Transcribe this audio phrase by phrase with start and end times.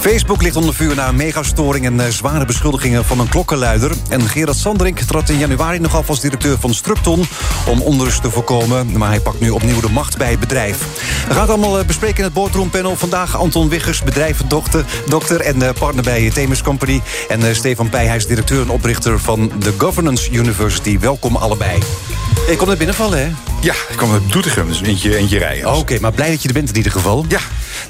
[0.00, 3.92] Facebook ligt onder vuur na een megastoring en eh, zware beschuldigingen van een klokkenluider.
[4.08, 7.24] En Gerard Sanderink trad in januari nog af als directeur van Structon
[7.66, 8.98] om onrust te voorkomen.
[8.98, 10.78] Maar hij pakt nu opnieuw de macht bij het bedrijf.
[11.28, 12.96] We gaan het allemaal eh, bespreken in het boardroompanel.
[12.96, 17.02] Vandaag Anton Wiggers, bedrijvendokter dokter en eh, partner bij Themis Company.
[17.28, 20.98] En Stefan Pijhuis, directeur en oprichter van de Governance University.
[20.98, 21.78] Welkom allebei.
[22.48, 23.30] Je komt er binnenvallen, hè?
[23.60, 25.74] Ja, ik kom uit Doetinchem, dus eentje, eentje rijden.
[25.74, 27.24] Oké, maar blij dat je er bent in ieder geval.
[27.28, 27.40] Ja.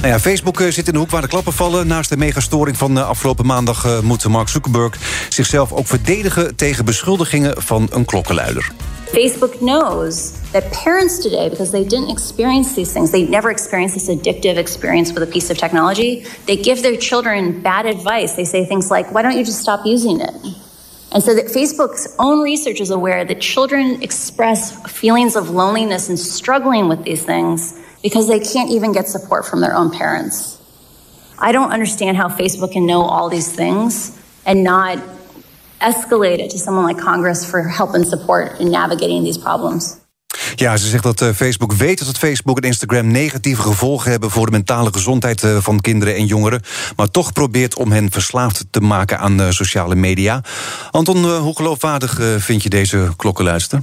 [0.00, 1.86] Nou ja, Facebook zit in de hoek waar de klappen vallen.
[1.86, 4.94] Naast de megastoring van afgelopen maandag uh, moet Mark Zuckerberg
[5.28, 8.72] zichzelf ook verdedigen tegen beschuldigingen van een klokkenluider.
[9.12, 14.08] Facebook knows that parents today, because they didn't experience these things, they never experienced this
[14.08, 18.34] addictive experience with a piece of technology, they give their children bad advice.
[18.34, 20.34] They say things like, why don't you just stop using it?
[21.10, 26.18] And so that Facebook's own research is aware that children express feelings of loneliness and
[26.18, 30.56] struggling with these things because they can't even get support from their own parents.
[31.40, 34.10] I don't understand how Facebook can know all these things
[34.42, 34.98] and not
[35.80, 39.96] escalate it to someone like Congress for help and support in navigating these problems.
[40.54, 44.52] Ja, ze zegt dat Facebook weet dat Facebook en Instagram negatieve gevolgen hebben voor de
[44.52, 46.62] mentale gezondheid van kinderen en jongeren,
[46.96, 50.40] maar toch probeert om hen verslaafd te maken aan sociale media.
[50.90, 53.82] Anton, hoe geloofwaardig vind je deze klokkenluister?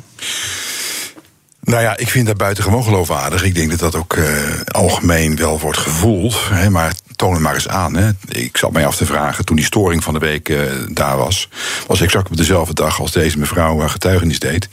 [1.65, 3.43] Nou ja, ik vind dat buitengewoon geloofwaardig.
[3.43, 4.25] Ik denk dat dat ook uh,
[4.65, 6.35] algemeen wel wordt gevoeld.
[6.49, 7.95] Hè, maar toon het maar eens aan.
[7.95, 8.09] Hè.
[8.27, 11.49] Ik zat mij af te vragen, toen die storing van de week uh, daar was...
[11.87, 14.69] was exact op dezelfde dag als deze mevrouw uh, getuigenis deed.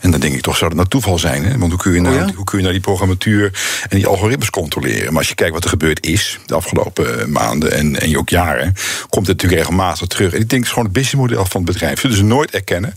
[0.00, 1.44] En dan denk ik toch, zou dat nou toeval zijn?
[1.44, 1.58] Hè?
[1.58, 2.34] Want hoe kun, je nou, oh ja?
[2.34, 3.52] hoe kun je nou die programmatuur
[3.88, 5.08] en die algoritmes controleren?
[5.08, 8.74] Maar als je kijkt wat er gebeurd is de afgelopen maanden en, en ook jaren...
[9.08, 10.32] komt het natuurlijk regelmatig terug.
[10.32, 12.00] En ik denk, het is gewoon het businessmodel van het bedrijf.
[12.00, 12.96] Zullen ze nooit erkennen.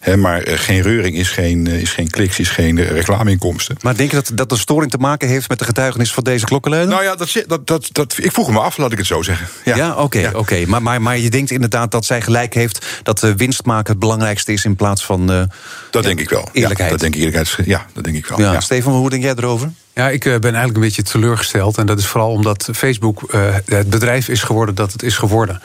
[0.00, 3.76] Hè, maar geen reuring is geen, is geen kliks, is geen reclameinkomsten.
[3.80, 6.44] Maar denk je dat, dat de storing te maken heeft met de getuigenis van deze
[6.44, 6.94] klokkenluider?
[6.94, 9.46] Nou ja, dat, dat, dat, dat, ik vroeg me af, laat ik het zo zeggen.
[9.64, 10.02] Ja, ja oké.
[10.02, 10.30] Okay, ja.
[10.32, 10.64] okay.
[10.64, 14.00] maar, maar, maar je denkt inderdaad dat zij gelijk heeft dat de winst maken het
[14.00, 15.32] belangrijkste is in plaats van.
[15.32, 15.42] Uh,
[15.90, 16.48] dat denk ik wel.
[16.52, 16.78] Eerlijkheid.
[16.78, 17.66] Ja, dat denk ik, eerlijkheid.
[17.66, 18.40] Ja, dat denk ik wel.
[18.40, 18.60] Ja.
[18.60, 19.70] Stefan, hoe denk jij erover?
[19.98, 21.78] Ja, ik ben eigenlijk een beetje teleurgesteld.
[21.78, 25.60] En dat is vooral omdat Facebook uh, het bedrijf is geworden dat het is geworden.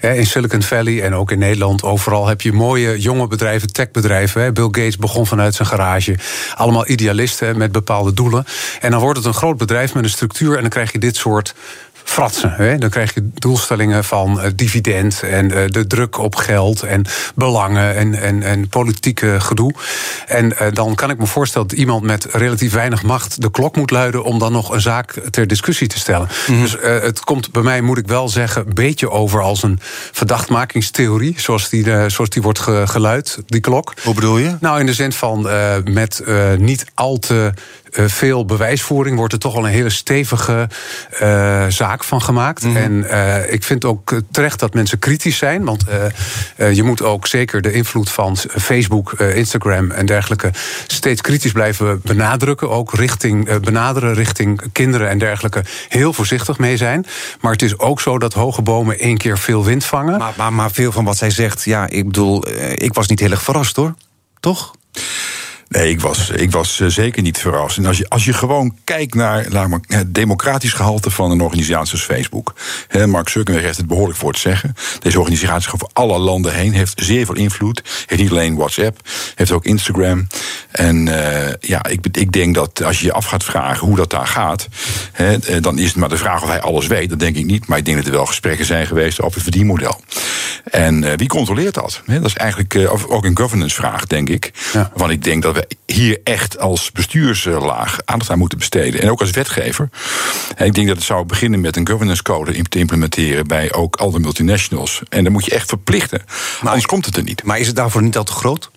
[0.00, 4.54] In Silicon Valley en ook in Nederland, overal heb je mooie jonge bedrijven, techbedrijven.
[4.54, 6.16] Bill Gates begon vanuit zijn garage.
[6.54, 8.44] Allemaal idealisten met bepaalde doelen.
[8.80, 11.16] En dan wordt het een groot bedrijf met een structuur en dan krijg je dit
[11.16, 11.54] soort
[12.04, 12.52] fratsen.
[12.52, 12.78] Hè?
[12.78, 18.14] Dan krijg je doelstellingen van uh, dividend en de druk op geld en belangen en,
[18.14, 19.72] en, en politieke gedoe.
[20.26, 23.90] En dan kan ik me voorstellen dat iemand met relatief weinig macht de klok moet
[23.90, 26.28] luiden om dan nog een zaak ter discussie te stellen.
[26.46, 26.62] Mm -hmm.
[26.62, 29.78] Dus het komt bij mij, moet ik wel zeggen, een beetje over als een
[30.12, 33.94] verdachtmakingstheorie, zoals die, zoals die wordt ge geluid, die klok.
[34.02, 34.56] Hoe bedoel je?
[34.60, 35.48] Nou, in de zin van
[35.84, 36.22] met
[36.58, 37.52] niet al te
[38.06, 40.68] veel bewijsvoering wordt er toch al een hele stevige
[41.22, 42.62] uh, zaak van gemaakt.
[42.62, 42.82] Mm -hmm.
[42.82, 45.64] En uh, ik vind ook terecht dat mensen kritisch zijn.
[45.64, 45.84] Want
[46.72, 50.50] je moet ook zeker de invloed van Facebook, Instagram en dergelijke
[50.86, 52.70] steeds kritisch blijven benadrukken.
[52.70, 57.06] Ook richting benaderen richting kinderen en dergelijke heel voorzichtig mee zijn.
[57.40, 60.18] Maar het is ook zo dat hoge bomen één keer veel wind vangen.
[60.18, 63.30] Maar, maar, maar veel van wat zij zegt, ja, ik bedoel, ik was niet heel
[63.30, 63.94] erg verrast hoor.
[64.40, 64.74] Toch?
[65.68, 67.76] Nee, ik was, ik was zeker niet verrast.
[67.76, 71.40] En als je, als je gewoon kijkt naar laat maar, het democratisch gehalte van een
[71.40, 72.54] organisatie als Facebook.
[73.06, 74.74] Mark Zuckerberg heeft het behoorlijk voor te zeggen.
[74.98, 77.82] Deze organisatie gaat over alle landen heen, heeft zeer veel invloed.
[78.06, 80.26] Heeft niet alleen WhatsApp, heeft ook Instagram.
[80.70, 84.10] En uh, ja, ik, ik denk dat als je je af gaat vragen hoe dat
[84.10, 84.68] daar gaat,
[85.12, 87.08] he, dan is het maar de vraag of hij alles weet.
[87.08, 87.66] Dat denk ik niet.
[87.66, 90.00] Maar ik denk dat er wel gesprekken zijn geweest over het verdienmodel.
[90.70, 92.02] En uh, wie controleert dat?
[92.04, 94.52] He, dat is eigenlijk uh, ook een governance vraag, denk ik.
[94.72, 94.90] Ja.
[94.94, 99.00] Want ik denk dat we hier echt als bestuurslaag aandacht aan moeten besteden.
[99.00, 99.88] En ook als wetgever.
[100.56, 103.96] En ik denk dat het zou beginnen met een governance code te implementeren bij ook
[103.96, 105.02] al de multinationals.
[105.08, 106.22] En dan moet je echt verplichten.
[106.60, 107.42] Maar anders komt het er niet.
[107.42, 108.70] Maar is het daarvoor niet al te groot?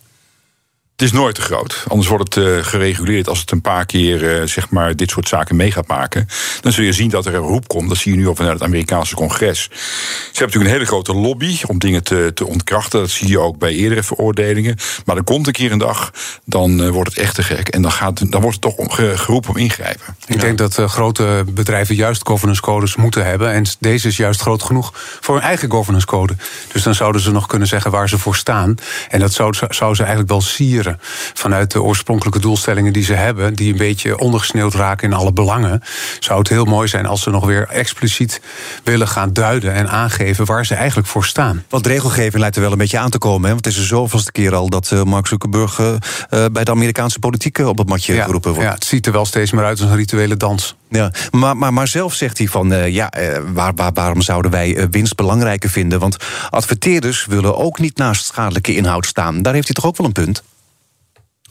[1.01, 1.83] Het is nooit te groot.
[1.87, 5.27] Anders wordt het uh, gereguleerd als het een paar keer uh, zeg maar dit soort
[5.27, 6.27] zaken mee gaat maken.
[6.61, 7.89] Dan zul je zien dat er een roep komt.
[7.89, 9.61] Dat zie je nu al vanuit het Amerikaanse congres.
[9.61, 12.99] Ze hebben natuurlijk een hele grote lobby om dingen te, te ontkrachten.
[12.99, 14.77] Dat zie je ook bij eerdere veroordelingen.
[15.05, 16.11] Maar er komt een keer een dag,
[16.45, 17.67] dan uh, wordt het echt te gek.
[17.67, 20.15] En dan, gaat, dan wordt het toch om, geroepen om ingrijpen.
[20.27, 20.41] Ik ja.
[20.41, 23.51] denk dat grote bedrijven juist governance codes moeten hebben.
[23.51, 26.35] En deze is juist groot genoeg voor hun eigen governance code.
[26.71, 28.75] Dus dan zouden ze nog kunnen zeggen waar ze voor staan.
[29.09, 30.90] En dat zou, zou ze eigenlijk wel sieren
[31.33, 35.81] Vanuit de oorspronkelijke doelstellingen die ze hebben, die een beetje ondergesneeuwd raken in alle belangen,
[36.19, 38.41] zou het heel mooi zijn als ze nog weer expliciet
[38.83, 41.63] willen gaan duiden en aangeven waar ze eigenlijk voor staan.
[41.69, 43.41] Want regelgeving lijkt er wel een beetje aan te komen.
[43.41, 43.53] Hè?
[43.53, 45.95] Want het is de zoveelste keer al dat uh, Mark Zuckerberg uh,
[46.29, 48.67] bij de Amerikaanse politiek op het matje ja, geroepen wordt.
[48.67, 50.75] Ja, het ziet er wel steeds meer uit als een rituele dans.
[50.89, 53.11] Ja, maar, maar, maar zelf zegt hij van, uh, ja,
[53.53, 55.99] waar, waar, waarom zouden wij winst belangrijker vinden?
[55.99, 56.17] Want
[56.49, 59.41] adverteerders willen ook niet naast schadelijke inhoud staan.
[59.41, 60.43] Daar heeft hij toch ook wel een punt?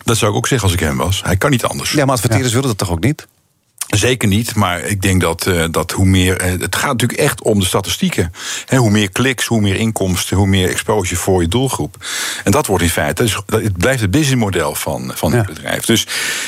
[0.04, 1.22] Dat zou ik ook zeggen als ik hem was.
[1.24, 1.92] Hij kan niet anders.
[1.92, 2.60] Ja, maar adverteerders ja.
[2.60, 3.26] willen dat toch ook niet?
[3.90, 6.44] Zeker niet, maar ik denk dat, uh, dat hoe meer.
[6.44, 8.32] Uh, het gaat natuurlijk echt om de statistieken.
[8.66, 11.96] He, hoe meer kliks, hoe meer inkomsten, hoe meer exposure voor je doelgroep.
[12.44, 13.22] En dat wordt in feite.
[13.22, 15.36] Dus, dat, het blijft het businessmodel van, van ja.
[15.36, 15.84] het bedrijf.
[15.84, 16.06] Dus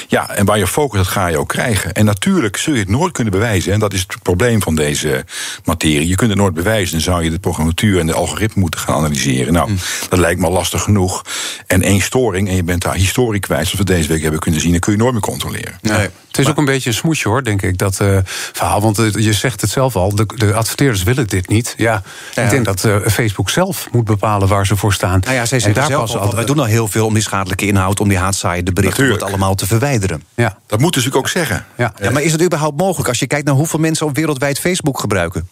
[0.09, 1.93] ja, en waar je focus, dat ga je ook krijgen.
[1.93, 3.73] En natuurlijk zul je het nooit kunnen bewijzen.
[3.73, 5.25] En dat is het probleem van deze
[5.65, 6.09] materie.
[6.09, 6.93] Je kunt het nooit bewijzen.
[6.93, 9.53] Dan zou je de programmatuur en de algoritme moeten gaan analyseren.
[9.53, 9.79] Nou, mm.
[10.09, 11.25] dat lijkt me al lastig genoeg.
[11.67, 14.61] En één storing, en je bent daar historie kwijt, zoals we deze week hebben kunnen
[14.61, 15.79] zien, dan kun je nooit meer controleren.
[15.81, 16.09] Nee.
[16.29, 18.19] Het is ook een beetje een smoesje hoor, denk ik, dat uh,
[18.53, 18.81] verhaal.
[18.81, 21.75] Want uh, je zegt het zelf al, de, de, adverteerders willen dit niet.
[21.77, 22.03] Ja,
[22.35, 22.43] ja.
[22.43, 25.21] ik denk dat uh, Facebook zelf moet bepalen waar ze voor staan.
[25.21, 27.67] Nou ja, zij zeggen daar zelf al, wij doen al heel veel om die schadelijke
[27.67, 30.23] inhoud, om die haatzaai, de berichten, het allemaal te verwijderen.
[30.35, 30.59] Ja.
[30.67, 31.65] Dat moeten ze ook zeggen.
[31.77, 31.93] Ja.
[32.01, 32.11] ja.
[32.11, 35.49] maar is het überhaupt mogelijk als je kijkt naar hoeveel mensen op wereldwijd Facebook gebruiken?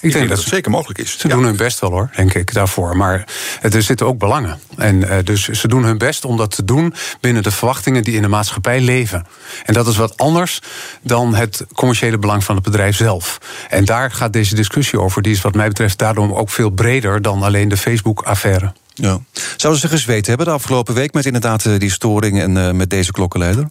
[0.00, 1.18] Ik, denk dat het zeker mogelijk is.
[1.18, 2.96] Ze doen hun best wel hoor, denk ik, daarvoor.
[2.96, 3.24] Maar
[3.60, 4.60] er zitten ook belangen.
[4.76, 8.14] En uh, dus ze doen hun best om dat te doen binnen de verwachtingen die
[8.14, 9.26] in de maatschappij leven.
[9.64, 10.60] En dat is wat anders
[11.02, 13.38] dan het commerciële belang van het bedrijf zelf.
[13.68, 15.22] En daar gaat deze discussie over.
[15.22, 18.72] Die is wat mij betreft daarom ook veel breder dan alleen de Facebook-affaire.
[18.94, 19.20] Ja.
[19.56, 23.12] Zouden ze gezweet hebben de afgelopen week met inderdaad die storing en uh, met deze
[23.12, 23.68] klokkenleider?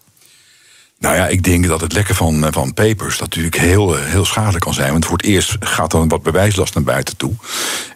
[0.99, 4.63] Nou ja, ik denk dat het lekken van, van papers dat natuurlijk heel, heel schadelijk
[4.63, 4.91] kan zijn.
[4.91, 7.33] Want voor het eerst gaat dan wat bewijslast naar buiten toe.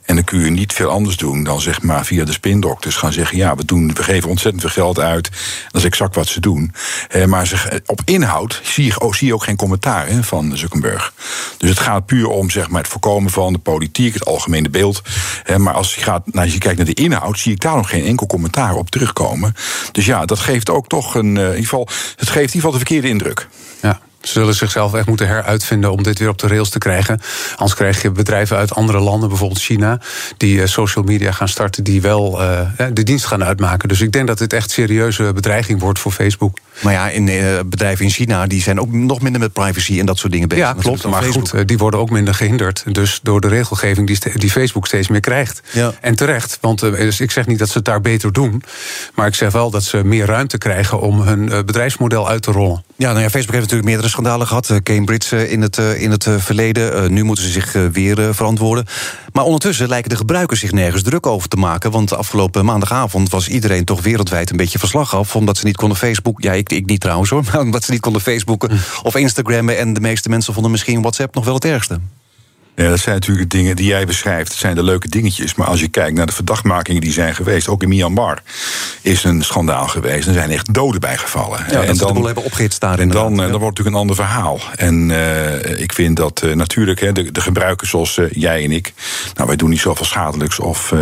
[0.05, 3.13] En dan kun je niet veel anders doen dan zeg maar via de spindokters gaan
[3.13, 5.29] zeggen: ja, we, doen, we geven ontzettend veel geld uit.
[5.71, 6.73] Dat is exact wat ze doen.
[7.09, 10.57] Eh, maar ze, op inhoud zie je, oh, zie je ook geen commentaar hè, van
[10.57, 11.13] Zuckerberg.
[11.57, 15.01] Dus het gaat puur om zeg maar, het voorkomen van de politiek, het algemene beeld.
[15.43, 17.75] Eh, maar als je, gaat, nou, als je kijkt naar de inhoud, zie ik daar
[17.75, 19.53] nog geen enkel commentaar op terugkomen.
[19.91, 21.35] Dus ja, dat geeft ook toch een.
[21.35, 23.47] Uh, in ieder geval, het geeft in ieder geval de verkeerde indruk.
[23.81, 23.99] Ja.
[24.23, 27.21] Ze zullen zichzelf echt moeten heruitvinden om dit weer op de rails te krijgen.
[27.51, 29.99] Anders krijg je bedrijven uit andere landen, bijvoorbeeld China,
[30.37, 32.59] die uh, social media gaan starten, die wel uh,
[32.93, 33.89] de dienst gaan uitmaken.
[33.89, 36.57] Dus ik denk dat dit echt serieuze bedreiging wordt voor Facebook.
[36.81, 40.05] Maar ja, in, uh, bedrijven in China die zijn ook nog minder met privacy en
[40.05, 40.65] dat soort dingen bezig.
[40.65, 41.05] Ja, klopt.
[41.05, 41.49] Maar Facebook.
[41.49, 42.83] goed, die worden ook minder gehinderd.
[42.91, 45.61] Dus door de regelgeving die, die Facebook steeds meer krijgt.
[45.71, 45.93] Ja.
[46.01, 46.57] En terecht.
[46.61, 48.63] Want dus ik zeg niet dat ze het daar beter doen.
[49.13, 52.83] Maar ik zeg wel dat ze meer ruimte krijgen om hun bedrijfsmodel uit te rollen.
[52.95, 54.79] Ja, nou ja, Facebook heeft natuurlijk meerdere schandalen gehad.
[54.83, 57.13] Cambridge in het, in het verleden.
[57.13, 58.85] Nu moeten ze zich weer verantwoorden.
[59.33, 61.91] Maar ondertussen lijken de gebruikers zich nergens druk over te maken.
[61.91, 65.35] Want afgelopen maandagavond was iedereen toch wereldwijd een beetje verslag af.
[65.35, 66.41] Omdat ze niet konden Facebook.
[66.41, 67.43] Ja, ik, ik niet trouwens hoor.
[67.51, 69.77] Maar omdat ze niet konden Facebooken of Instagrammen.
[69.77, 71.99] En de meeste mensen vonden misschien WhatsApp nog wel het ergste.
[72.75, 74.49] Ja, dat zijn natuurlijk dingen die jij beschrijft.
[74.49, 75.55] Dat zijn de leuke dingetjes.
[75.55, 78.41] Maar als je kijkt naar de verdachtmakingen die zijn geweest, ook in Myanmar,
[79.01, 80.27] is een schandaal geweest.
[80.27, 81.65] Er zijn echt doden bijgevallen.
[81.69, 83.37] Ja, en dan de hebben opgehitst daar En dan, ja.
[83.37, 84.59] dan wordt het natuurlijk een ander verhaal.
[84.75, 88.71] En uh, ik vind dat uh, natuurlijk hè, de, de gebruikers zoals uh, jij en
[88.71, 88.93] ik,
[89.33, 90.93] nou, wij doen niet zoveel schadelijks of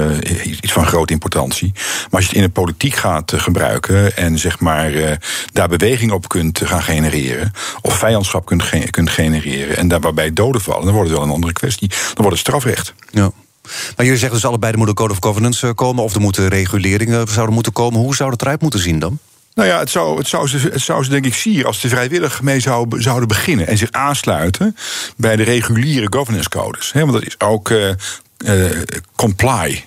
[0.61, 1.71] iets van grote importantie.
[1.73, 5.19] Maar als je het in de politiek gaat gebruiken en zeg maar
[5.53, 7.51] daar beweging op kunt gaan genereren,
[7.81, 11.27] of vijandschap kunt, ge kunt genereren en daar waarbij doden vallen, dan wordt het wel
[11.27, 11.89] een andere kwestie.
[11.89, 12.93] Dan wordt het strafrecht.
[13.09, 13.31] Ja.
[13.95, 16.03] Maar jullie zeggen dus allebei er moet een code of governance komen...
[16.03, 17.99] of er moeten reguleringen zouden moeten komen.
[17.99, 19.19] Hoe zou dat eruit moeten zien dan?
[19.53, 21.89] Nou ja, het zou, het zou, ze, het zou ze denk ik zien als ze
[21.89, 23.67] vrijwillig mee zou, zouden beginnen...
[23.67, 24.75] en zich aansluiten
[25.17, 26.91] bij de reguliere governance codes.
[26.91, 27.89] want dat is ook uh,
[28.45, 28.81] uh,
[29.15, 29.85] comply,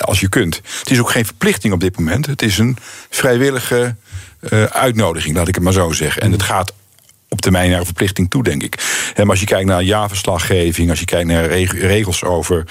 [0.00, 0.60] als je kunt.
[0.78, 2.26] Het is ook geen verplichting op dit moment.
[2.26, 2.76] Het is een
[3.10, 3.94] vrijwillige
[4.40, 6.22] uh, uitnodiging, laat ik het maar zo zeggen.
[6.22, 6.72] En het gaat
[7.28, 8.76] op termijn naar een verplichting toe, denk ik.
[9.16, 12.64] Maar als je kijkt naar jaarverslaggeving, als je kijkt naar regels over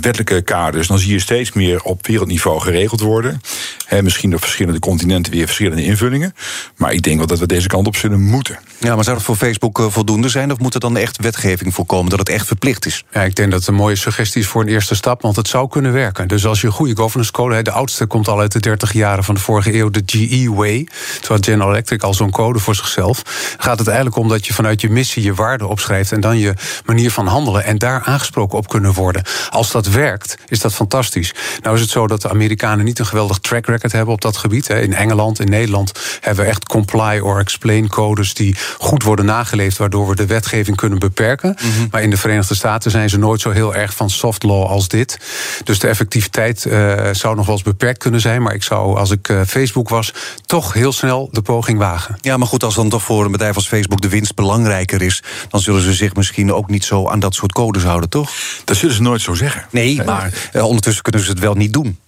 [0.00, 3.40] wettelijke kaders, dan zie je steeds meer op wereldniveau geregeld worden.
[3.86, 6.34] He, misschien op verschillende continenten weer verschillende invullingen.
[6.76, 8.58] Maar ik denk wel dat we deze kant op zullen moeten.
[8.78, 10.52] Ja, maar zou dat voor Facebook voldoende zijn?
[10.52, 13.04] Of moet er dan echt wetgeving voorkomen dat het echt verplicht is?
[13.12, 15.48] Ja, ik denk dat het een mooie suggestie is voor een eerste stap, want het
[15.48, 16.28] zou kunnen werken.
[16.28, 19.24] Dus als je een goede governance code, de oudste komt al uit de 30 jaren
[19.24, 20.86] van de vorige eeuw, de GE Way.
[21.20, 23.22] Terwijl General Electric al zo'n code voor zichzelf zichzelf.
[23.58, 26.54] Gaat het eigenlijk om dat je vanuit je missie je waarde opschrijft en dan je
[26.84, 29.22] manier van handelen en daar aangesproken op kunnen worden.
[29.50, 31.34] Als dat werkt, is dat fantastisch.
[31.62, 34.36] Nou is het zo dat de Amerikanen niet een geweldig track record hebben op dat
[34.36, 34.68] gebied.
[34.68, 39.76] In Engeland, in Nederland hebben we echt comply or explain codes die goed worden nageleefd,
[39.76, 41.56] waardoor we de wetgeving kunnen beperken.
[41.56, 41.86] Mhm.
[41.90, 44.88] Maar in de Verenigde Staten zijn ze nooit zo heel erg van soft law als
[44.88, 45.18] dit.
[45.64, 48.42] Dus de effectiviteit uh, zou nog wel eens beperkt kunnen zijn.
[48.42, 50.12] Maar ik zou, als ik uh, Facebook was,
[50.46, 52.18] toch heel snel de poging wagen.
[52.20, 55.22] Ja, maar goed, als dan toch voor een bedrijf als Facebook de winst belangrijker is,
[55.48, 58.30] dan zullen ze zich misschien ook niet zo aan dat soort codes houden, toch?
[58.64, 59.66] Dat zullen ze nooit zo zeggen.
[59.70, 61.98] Nee, maar uh, ondertussen kunnen ze het wel niet doen.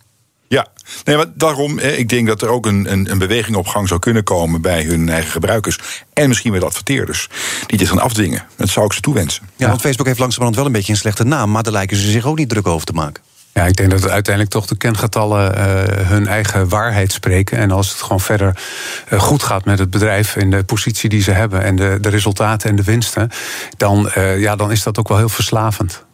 [0.49, 0.67] Ja,
[1.05, 4.01] nee, maar daarom, ik denk dat er ook een, een, een, beweging op gang zou
[4.01, 5.79] kunnen komen bij hun eigen gebruikers.
[6.13, 7.29] En misschien met adverteerders.
[7.67, 8.45] Die dit gaan afdwingen.
[8.57, 9.49] Dat zou ik ze toewensen.
[9.57, 11.51] Ja, want Facebook heeft langzamerhand wel een beetje een slechte naam.
[11.51, 13.23] Maar daar lijken ze zich ook niet druk over te maken.
[13.53, 15.65] Ja, ik denk dat uiteindelijk toch de kengetallen uh,
[16.09, 17.59] hun eigen waarheid spreken.
[17.59, 18.63] En als het gewoon verder
[19.11, 22.09] uh, goed gaat met het bedrijf en de positie die ze hebben en de, de
[22.09, 23.31] resultaten en de winsten,
[23.77, 26.05] dan, uh, ja, dan is dat ook wel heel verslavend.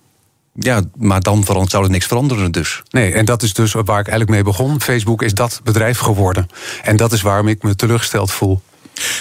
[0.60, 2.82] Ja, maar dan zou er niks veranderen dus.
[2.90, 4.80] Nee, en dat is dus waar ik eigenlijk mee begon.
[4.80, 6.48] Facebook is dat bedrijf geworden.
[6.82, 8.60] En dat is waarom ik me teleurgesteld voel.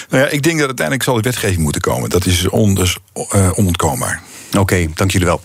[0.08, 2.10] Nou ja, ik denk dat uiteindelijk zal de wetgeving moeten komen.
[2.10, 2.98] Dat is on, dus,
[3.34, 4.22] uh, onontkoombaar.
[4.48, 5.40] Oké, okay, dank jullie wel.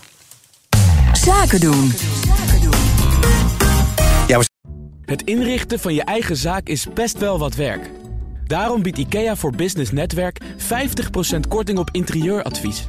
[1.12, 1.92] Zaken doen.
[4.26, 4.40] Ja,
[5.04, 7.90] Het inrichten van je eigen zaak is best wel wat werk.
[8.46, 10.40] Daarom biedt IKEA voor Business Netwerk
[11.36, 12.88] 50% korting op interieuradvies.